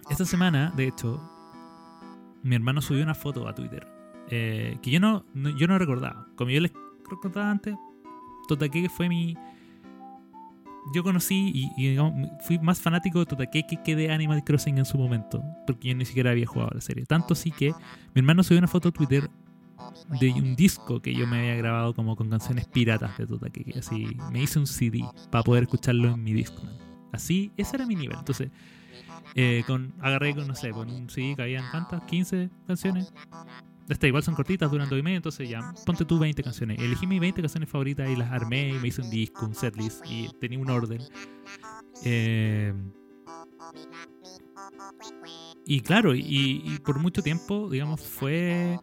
[0.10, 1.22] esta semana, de hecho,
[2.44, 3.88] mi hermano subió una foto a Twitter
[4.30, 6.28] eh, que yo no, yo no recordaba.
[6.36, 6.72] Como yo les
[7.10, 7.76] recordaba antes,
[8.48, 9.38] Totakeke fue mi
[10.94, 14.98] yo conocí y, digamos, fui más fanático de Totakeke que de Animal Crossing en su
[14.98, 17.06] momento, porque yo ni siquiera había jugado la serie.
[17.06, 17.72] Tanto así que
[18.14, 19.30] mi hermano subió una foto a Twitter
[20.20, 23.80] de un disco que yo me había grabado como con canciones piratas de Totakeke.
[23.80, 26.62] Así me hice un CD para poder escucharlo en mi disco.
[27.12, 28.18] Así, ese era mi nivel.
[28.18, 28.50] Entonces,
[29.36, 33.14] eh, con, agarré con, no sé, con un CD que habían cuántas, 15 canciones
[33.90, 36.80] esta igual son cortitas, duran dos y medio, entonces ya, ponte tú 20 canciones.
[36.80, 40.06] Elegí mis 20 canciones favoritas y las armé y me hice un disco, un setlist
[40.10, 41.02] y tenía un orden.
[42.04, 42.74] Eh,
[45.66, 48.80] y claro, y, por mucho tiempo, digamos, fue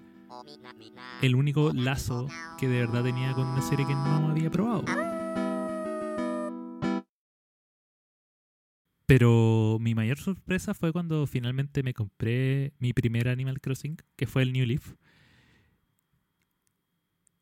[1.23, 2.27] el único lazo
[2.59, 4.85] que de verdad tenía con una serie que no había probado.
[9.07, 14.43] Pero mi mayor sorpresa fue cuando finalmente me compré mi primer Animal Crossing, que fue
[14.43, 14.95] el New Leaf.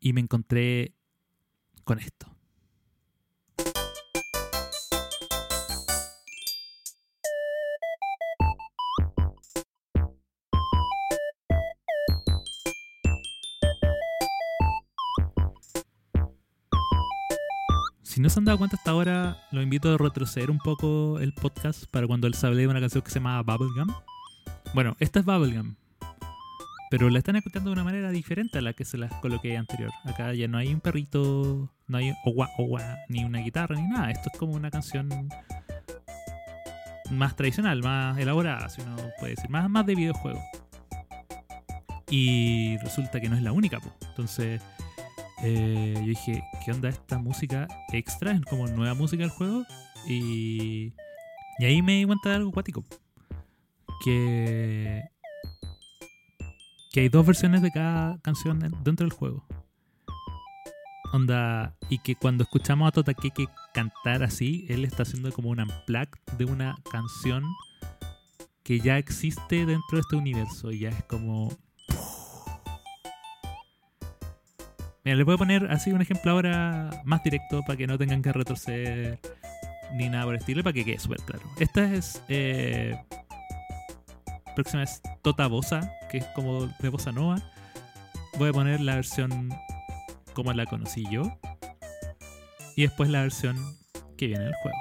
[0.01, 0.95] Y me encontré
[1.85, 2.35] con esto.
[18.23, 21.87] No se han dado cuenta hasta ahora, lo invito a retroceder un poco el podcast
[21.91, 23.93] para cuando él hable de una canción que se llama Bubblegum.
[24.75, 25.75] Bueno, esta es Bubblegum,
[26.89, 29.91] pero la están escuchando de una manera diferente a la que se las coloqué anterior.
[30.05, 32.15] Acá ya no hay un perrito, no hay
[33.09, 34.13] ni una guitarra, ni nada.
[34.13, 35.29] Esto es como una canción
[37.11, 40.41] más tradicional, más elaborada, si uno puede decir, más, más de videojuego.
[42.09, 43.95] Y resulta que no es la única, pues.
[44.11, 44.63] Entonces,
[45.43, 48.33] eh, yo dije, ¿qué onda esta música extra?
[48.33, 49.65] Es como nueva música del juego.
[50.07, 50.93] Y,
[51.59, 52.85] y ahí me di cuenta de algo acuático.
[54.05, 55.03] Que,
[56.93, 59.45] que hay dos versiones de cada canción dentro del juego.
[61.13, 66.09] Onda, y que cuando escuchamos a Totakeke cantar así, él está haciendo como un unplug
[66.39, 67.45] de una canción
[68.63, 70.73] que ya existe dentro de este universo.
[70.73, 71.53] Y ya es como
[75.05, 78.23] Mira, les voy a poner así un ejemplo ahora más directo para que no tengan
[78.23, 79.19] que retroceder
[79.95, 81.43] ni nada por el estilo, para que quede súper claro.
[81.59, 82.23] Esta es.
[82.29, 82.97] Eh,
[84.55, 87.37] próxima es Tota Bossa, que es como de Bossa Nova.
[88.39, 89.51] Voy a poner la versión
[90.35, 91.37] como la conocí yo.
[92.77, 93.57] Y después la versión
[94.17, 94.79] que viene del juego.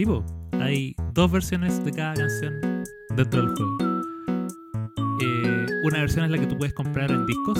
[0.00, 2.54] Sí, po, hay dos versiones de cada canción
[3.16, 4.02] dentro del juego.
[5.20, 7.58] Eh, una versión es la que tú puedes comprar en discos,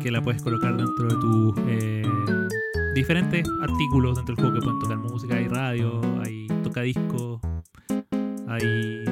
[0.00, 2.02] que la puedes colocar dentro de tus eh,
[2.94, 7.42] diferentes artículos dentro del juego que pueden tocar música, hay radio, hay tocadiscos,
[8.48, 9.04] hay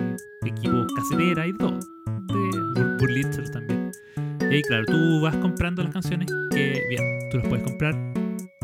[0.46, 1.78] equipos casetera, hay todo.
[2.28, 3.90] De bur- burlitzers también.
[4.40, 7.94] Y ahí, claro, tú vas comprando las canciones que, bien, tú las puedes comprar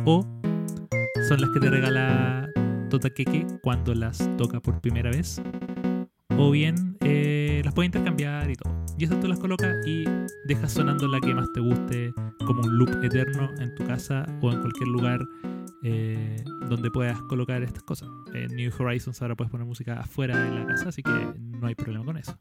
[0.07, 0.24] o
[1.28, 2.47] son las que te regala
[2.88, 5.40] Tota Keke cuando las toca por primera vez.
[6.37, 8.72] O bien eh, las puedes intercambiar y todo.
[8.98, 10.05] Y esas tú las colocas y
[10.46, 12.12] dejas sonando la que más te guste
[12.46, 15.20] como un loop eterno en tu casa o en cualquier lugar
[15.83, 18.09] eh, donde puedas colocar estas cosas.
[18.35, 21.74] En New Horizons ahora puedes poner música afuera de la casa, así que no hay
[21.74, 22.37] problema con eso.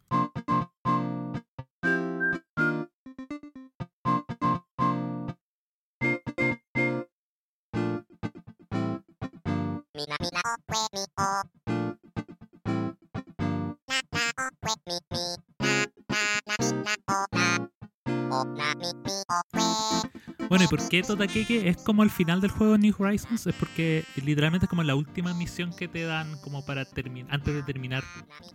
[20.49, 23.47] Bueno, ¿y por qué Tota Keke es como el final del juego de New Horizons?
[23.47, 27.53] Es porque literalmente es como la última misión que te dan como para terminar, antes
[27.53, 28.03] de terminar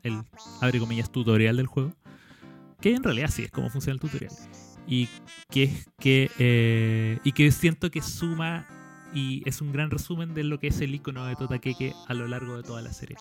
[0.02, 0.22] el,
[0.60, 1.92] abre comillas, tutorial del juego.
[2.80, 4.32] Que en realidad sí es como funciona el tutorial.
[4.86, 5.08] Y
[5.50, 8.66] que es que, eh, y que siento que suma
[9.14, 12.14] y es un gran resumen de lo que es el icono de Tota Keke a
[12.14, 13.16] lo largo de toda la serie.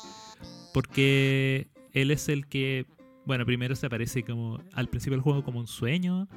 [0.73, 2.85] Porque él es el que,
[3.25, 6.27] bueno, primero se aparece como al principio del juego como un sueño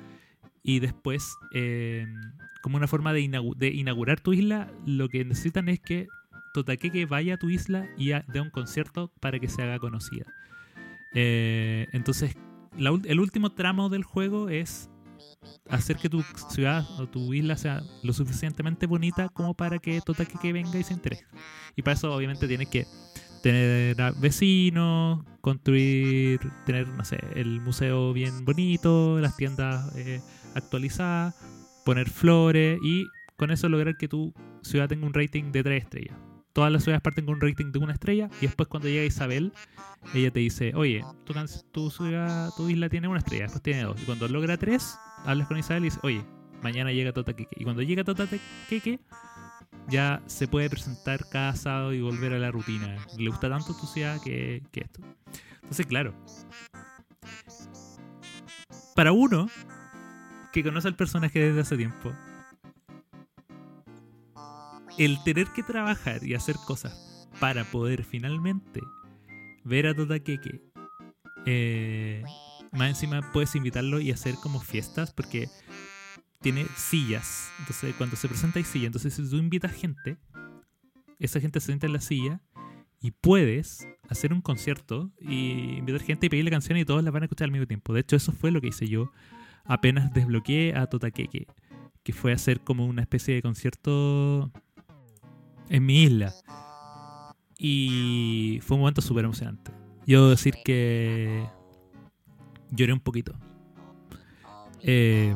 [0.62, 2.06] y después eh,
[2.62, 6.08] como una forma de, inaugurar tu isla, lo que necesitan es que
[6.54, 10.24] Totakeke vaya a tu isla y dé un concierto para que se haga conocida.
[11.14, 12.36] Eh, entonces,
[12.76, 14.90] el último tramo del juego es
[15.68, 20.52] hacer que tu ciudad o tu isla sea lo suficientemente bonita como para que Totakeke
[20.52, 21.26] venga y se interese.
[21.76, 22.86] Y para eso obviamente tienes que
[23.42, 30.20] tener vecinos, construir, tener, no sé, el museo bien bonito, las tiendas eh,
[30.54, 31.34] actualizadas,
[31.84, 33.04] poner flores y
[33.36, 34.32] con eso lograr que tu
[34.62, 36.16] ciudad tenga un rating de 3 estrellas.
[36.54, 39.52] Todas las ciudades parten con un rating de una estrella y después cuando llega Isabel,
[40.14, 41.34] ella te dice, oye, tu,
[41.72, 44.00] tu ciudad, tu isla tiene una estrella, después tiene dos.
[44.00, 46.24] Y cuando logra tres, hablas con Isabel y dices, oye,
[46.62, 47.56] mañana llega Totakeke.
[47.58, 49.00] Y cuando llega Totakeke,
[49.88, 52.96] ya se puede presentar cada sábado y volver a la rutina.
[53.18, 55.00] Le gusta tanto tu ciudad que, que esto.
[55.56, 56.14] Entonces, claro.
[58.94, 59.48] Para uno
[60.52, 62.12] que conoce al personaje desde hace tiempo,
[64.98, 68.80] el tener que trabajar y hacer cosas para poder finalmente
[69.64, 70.62] ver a Totakeke,
[71.46, 72.22] eh,
[72.74, 75.48] más encima puedes invitarlo y hacer como fiestas porque
[76.40, 77.50] tiene sillas.
[77.60, 78.86] Entonces, cuando se presenta hay silla.
[78.86, 80.18] Entonces, si tú invitas gente,
[81.18, 82.40] esa gente se sienta en la silla
[83.00, 87.22] y puedes hacer un concierto y invitar gente y pedirle canciones y todos las van
[87.22, 87.94] a escuchar al mismo tiempo.
[87.94, 89.10] De hecho, eso fue lo que hice yo
[89.64, 91.46] apenas desbloqueé a Totakeke,
[92.02, 94.52] que fue hacer como una especie de concierto
[95.68, 96.34] en mi isla.
[97.58, 99.70] Y fue un momento súper emocionante.
[100.06, 101.46] Yo debo decir que
[102.70, 103.34] lloré un poquito.
[104.82, 105.34] Eh,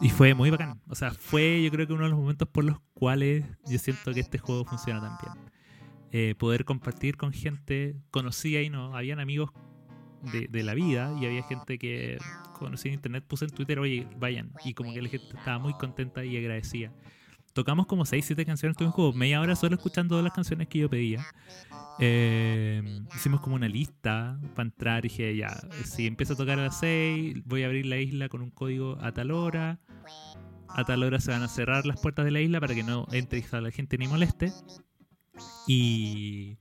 [0.00, 0.80] y fue muy bacán.
[0.88, 4.12] O sea, fue yo creo que uno de los momentos por los cuales yo siento
[4.12, 5.50] que este juego funciona tan bien.
[6.12, 8.96] Eh, poder compartir con gente conocida y no.
[8.96, 9.50] Habían amigos
[10.32, 12.18] de, la vida y había gente que
[12.58, 14.52] conocí en internet, puse en Twitter, oye, vayan.
[14.64, 16.92] Y como que la gente estaba muy contenta y agradecida.
[17.54, 20.90] Tocamos como 6, 7 canciones, tuvimos como media hora solo escuchando las canciones que yo
[20.90, 21.24] pedía.
[22.00, 22.82] Eh,
[23.14, 26.80] hicimos como una lista para entrar y dije, ya, si empiezo a tocar a las
[26.80, 29.78] 6, voy a abrir la isla con un código a tal hora.
[30.68, 33.06] A tal hora se van a cerrar las puertas de la isla para que no
[33.12, 34.52] entre y la gente ni moleste.
[35.68, 36.58] Y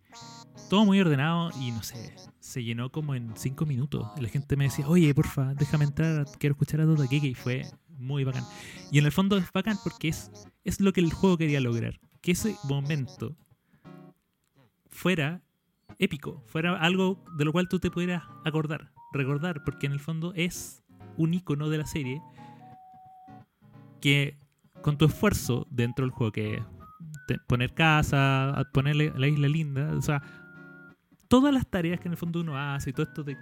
[0.70, 4.08] todo muy ordenado y no sé, se llenó como en 5 minutos.
[4.20, 7.28] La gente me decía, oye, porfa, déjame entrar, quiero escuchar a Tota Keke.
[7.28, 7.66] Y fue
[7.98, 8.44] muy bacán.
[8.92, 10.30] Y en el fondo es bacán porque es,
[10.64, 12.00] es lo que el juego quería lograr.
[12.22, 13.36] Que ese momento
[14.90, 15.42] fuera
[16.00, 20.34] épico, fuera algo de lo cual tú te pudieras acordar, recordar, porque en el fondo
[20.36, 20.84] es
[21.18, 22.22] un icono de la serie
[24.02, 24.38] que
[24.82, 26.64] con tu esfuerzo dentro del juego, que
[27.48, 30.22] poner casa, ponerle la isla linda, o sea,
[31.28, 33.38] todas las tareas que en el fondo uno hace y todo esto de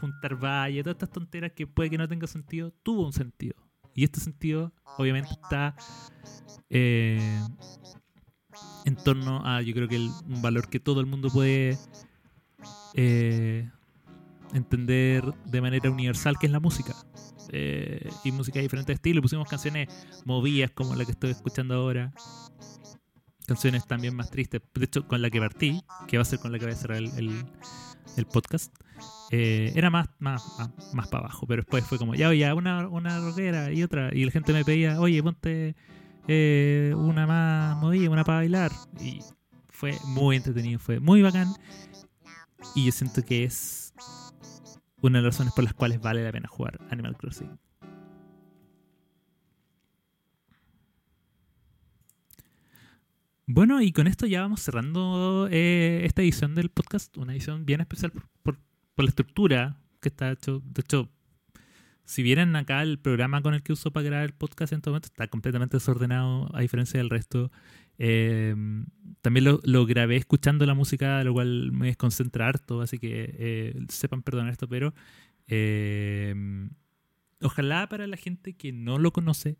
[0.00, 3.65] juntar valles, todas estas tonteras que puede que no tenga sentido, tuvo un sentido.
[3.96, 5.74] Y este sentido, obviamente, está
[6.70, 7.40] eh,
[8.84, 11.76] en torno a, yo creo que el- un valor que todo el mundo puede
[12.94, 13.68] eh,
[14.52, 16.94] entender de manera universal, que es la música.
[17.50, 19.22] Eh, y música de diferentes estilos.
[19.22, 19.88] Pusimos canciones
[20.24, 22.12] movidas como la que estoy escuchando ahora.
[23.46, 24.60] Canciones también más tristes.
[24.74, 26.76] De hecho, con la que partí, que va a ser con la que voy a
[26.76, 27.46] cerrar el, el-
[28.16, 28.74] el podcast,
[29.30, 30.42] eh, era más, más,
[30.92, 31.46] más, para abajo.
[31.46, 34.14] Pero después fue como, ya, ya, una, una rockera y otra.
[34.14, 35.74] Y la gente me pedía, oye, ponte
[36.28, 38.72] eh, una más movida, una para bailar.
[39.00, 39.20] Y
[39.68, 41.48] fue muy entretenido, fue muy bacán.
[42.74, 43.92] Y yo siento que es
[45.02, 47.58] una de las razones por las cuales vale la pena jugar Animal Crossing.
[53.48, 57.80] Bueno, y con esto ya vamos cerrando eh, esta edición del podcast, una edición bien
[57.80, 58.58] especial por, por-
[58.96, 60.60] por la estructura que está hecho.
[60.64, 61.08] De hecho,
[62.04, 64.90] si vieran acá el programa con el que uso para grabar el podcast en este
[64.90, 67.52] momento, está completamente desordenado a diferencia del resto.
[67.98, 68.54] Eh,
[69.22, 73.86] también lo, lo grabé escuchando la música, lo cual me desconcentra harto, así que eh,
[73.88, 74.94] sepan perdonar esto, pero
[75.46, 76.34] eh,
[77.40, 79.58] ojalá para la gente que no lo conoce,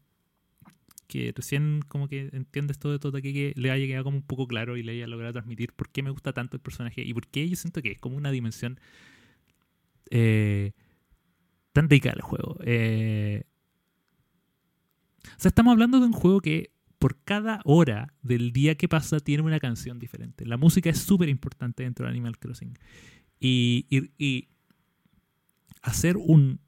[1.09, 4.49] que recién como que entiende esto de Tota que le haya quedado como un poco
[4.49, 7.27] claro y le haya logrado transmitir por qué me gusta tanto el personaje y por
[7.29, 8.81] qué yo siento que es como una dimensión
[10.11, 10.73] eh,
[11.73, 12.59] tan rica del juego.
[12.65, 13.45] Eh,
[15.25, 19.21] o sea, estamos hablando de un juego que por cada hora del día que pasa
[19.21, 20.47] tiene una canción diferente.
[20.47, 22.79] La música es súper importante dentro de Animal Crossing.
[23.39, 24.49] Y
[25.83, 26.61] hacer un...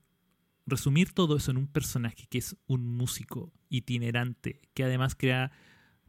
[0.66, 5.50] Resumir todo eso en un personaje que es un músico itinerante, que además crea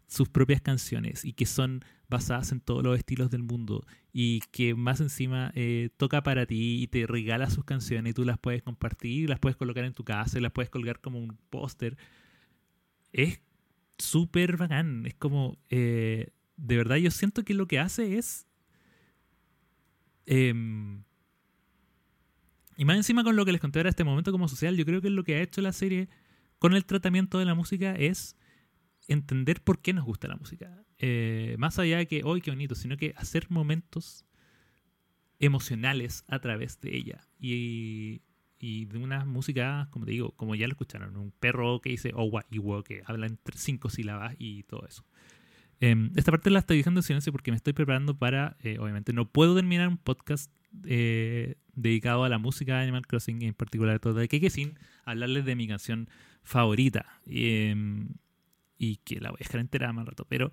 [0.07, 4.74] sus propias canciones y que son basadas en todos los estilos del mundo y que
[4.74, 8.64] más encima eh, toca para ti y te regala sus canciones y tú las puedes
[8.64, 11.97] compartir, las puedes colocar en tu casa y las puedes colgar como un póster.
[13.14, 13.41] Es
[13.99, 15.05] súper bacán.
[15.05, 18.47] Es como, eh, de verdad, yo siento que lo que hace es...
[20.26, 21.03] em,
[22.78, 25.01] y más encima con lo que les conté ahora este momento como social, yo creo
[25.01, 26.07] que lo que ha hecho la serie
[26.60, 28.38] con el tratamiento de la música es
[29.10, 30.84] entender por qué nos gusta la música.
[30.99, 34.26] Eh, más allá de que, hoy qué bonito, sino que hacer momentos
[35.39, 37.28] emocionales a través de ella.
[37.39, 38.22] Y,
[38.62, 42.45] de una música, como te digo, como ya lo escucharon, un perro que dice Owa
[42.51, 45.05] Iwo, que habla entre cinco sílabas y todo eso.
[45.80, 49.14] Em, esta parte la estoy dejando en silencio porque me estoy preparando para, eh, obviamente,
[49.14, 50.51] no puedo terminar un podcast
[50.86, 55.45] eh, dedicado a la música de Animal Crossing, en particular todo de Keke, sin hablarles
[55.45, 56.10] de mi canción
[56.43, 57.05] favorita.
[58.80, 60.25] Y que la voy a dejar entera más rato.
[60.27, 60.51] Pero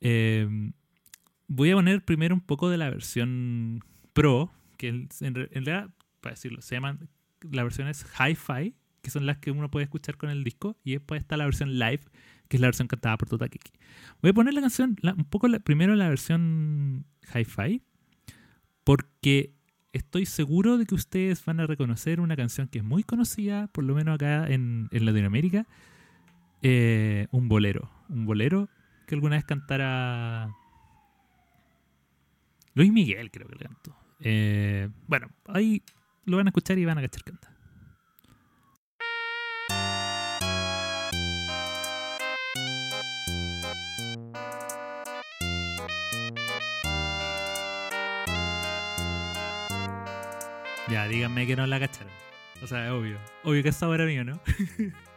[0.00, 0.72] em,
[1.48, 3.80] voy a poner primero un poco de la versión
[4.14, 5.90] Pro, que en, en re- en realidad,
[6.22, 7.10] para decirlo, se llaman,
[7.50, 10.92] la versión es Hi-Fi, que son las que uno puede escuchar con el disco, y
[10.92, 12.00] después está la versión Live,
[12.48, 13.72] que es la versión cantada por Tota Kiki.
[14.22, 17.04] Voy a poner la canción, un poco la- primero la versión
[17.34, 17.82] Hi-Fi,
[18.84, 19.52] porque
[19.92, 23.84] estoy seguro de que ustedes van a reconocer una canción que es muy conocida, por
[23.84, 25.66] lo menos acá en Latinoamérica,
[26.66, 27.90] eh, un bolero.
[28.08, 28.70] Un bolero
[29.06, 30.50] que alguna vez cantara
[32.72, 33.94] Luis Miguel, creo que le cantó.
[34.20, 35.82] Eh, bueno, ahí
[36.24, 37.50] lo van a escuchar y van a cachar canta.
[50.88, 52.12] Ya, díganme que no la cacharon.
[52.62, 53.18] O sea, es obvio.
[53.42, 54.40] Obvio que es sabor a mío, ¿no?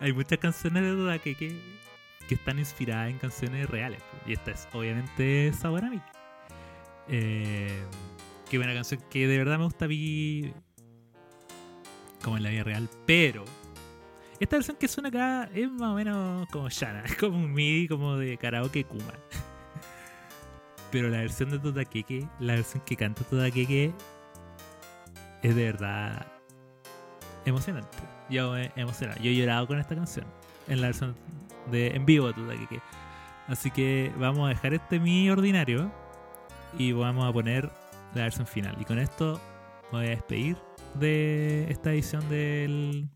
[0.00, 1.54] Hay muchas canciones de duda que, que,
[2.28, 4.00] están inspiradas en canciones reales.
[4.26, 5.52] Y esta es obviamente
[5.90, 6.00] mí.
[7.08, 7.82] Eh,
[8.48, 10.52] qué buena canción que de verdad me gusta mí
[12.22, 12.88] como en la vida real.
[13.06, 13.44] Pero
[14.38, 17.02] esta versión que suena acá es más o menos como Shana.
[17.04, 19.14] Es como un MIDI como de karaoke Kuma.
[20.92, 23.92] Pero la versión de Todakeke, la versión que canta Todakeke
[25.42, 26.26] es de verdad
[27.44, 28.17] emocionante.
[28.28, 29.20] Yo me emocionado.
[29.20, 30.26] Yo he llorado con esta canción
[30.66, 31.14] en la versión
[31.70, 32.80] de en vivo de.
[33.46, 35.90] Así que vamos a dejar este mi ordinario
[36.78, 37.70] y vamos a poner
[38.14, 38.76] la versión final.
[38.80, 39.40] Y con esto
[39.90, 40.56] me voy a despedir
[40.94, 43.08] de esta edición del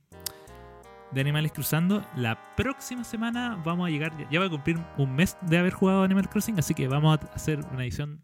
[1.12, 2.04] de Animales Cruzando.
[2.16, 6.02] La próxima semana vamos a llegar, ya va a cumplir un mes de haber jugado
[6.02, 8.22] Animal Crossing, así que vamos a hacer una edición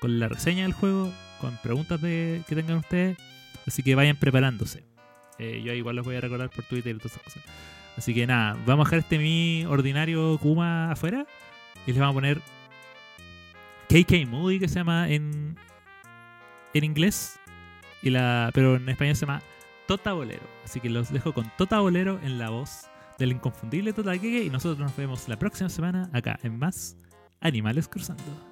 [0.00, 3.18] con la reseña del juego, con preguntas de, que tengan ustedes,
[3.66, 4.89] así que vayan preparándose.
[5.40, 7.42] Eh, yo igual los voy a recordar por Twitter y todas esas cosas.
[7.96, 11.26] Así que nada, vamos a dejar este mi ordinario Kuma afuera
[11.86, 12.40] Y les vamos a poner
[13.88, 15.56] KK Moody, que se llama en,
[16.74, 17.40] en inglés.
[18.02, 19.42] Y la, pero en español se llama
[19.86, 20.42] Tota Bolero.
[20.64, 22.88] Así que los dejo con Tota Bolero en la voz
[23.18, 24.44] del inconfundible Tota Keke.
[24.44, 26.96] Y nosotros nos vemos la próxima semana acá en más
[27.40, 28.49] Animales Cruzando.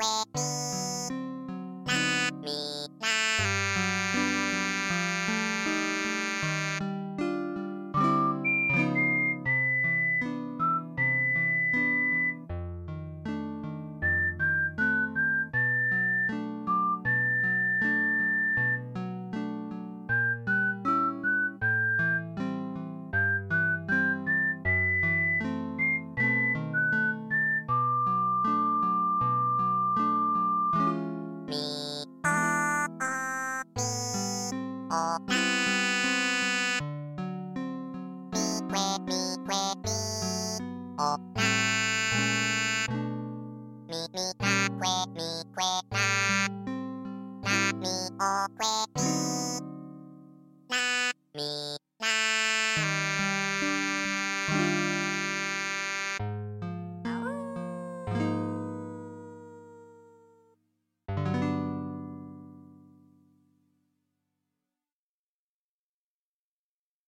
[0.00, 0.13] Mi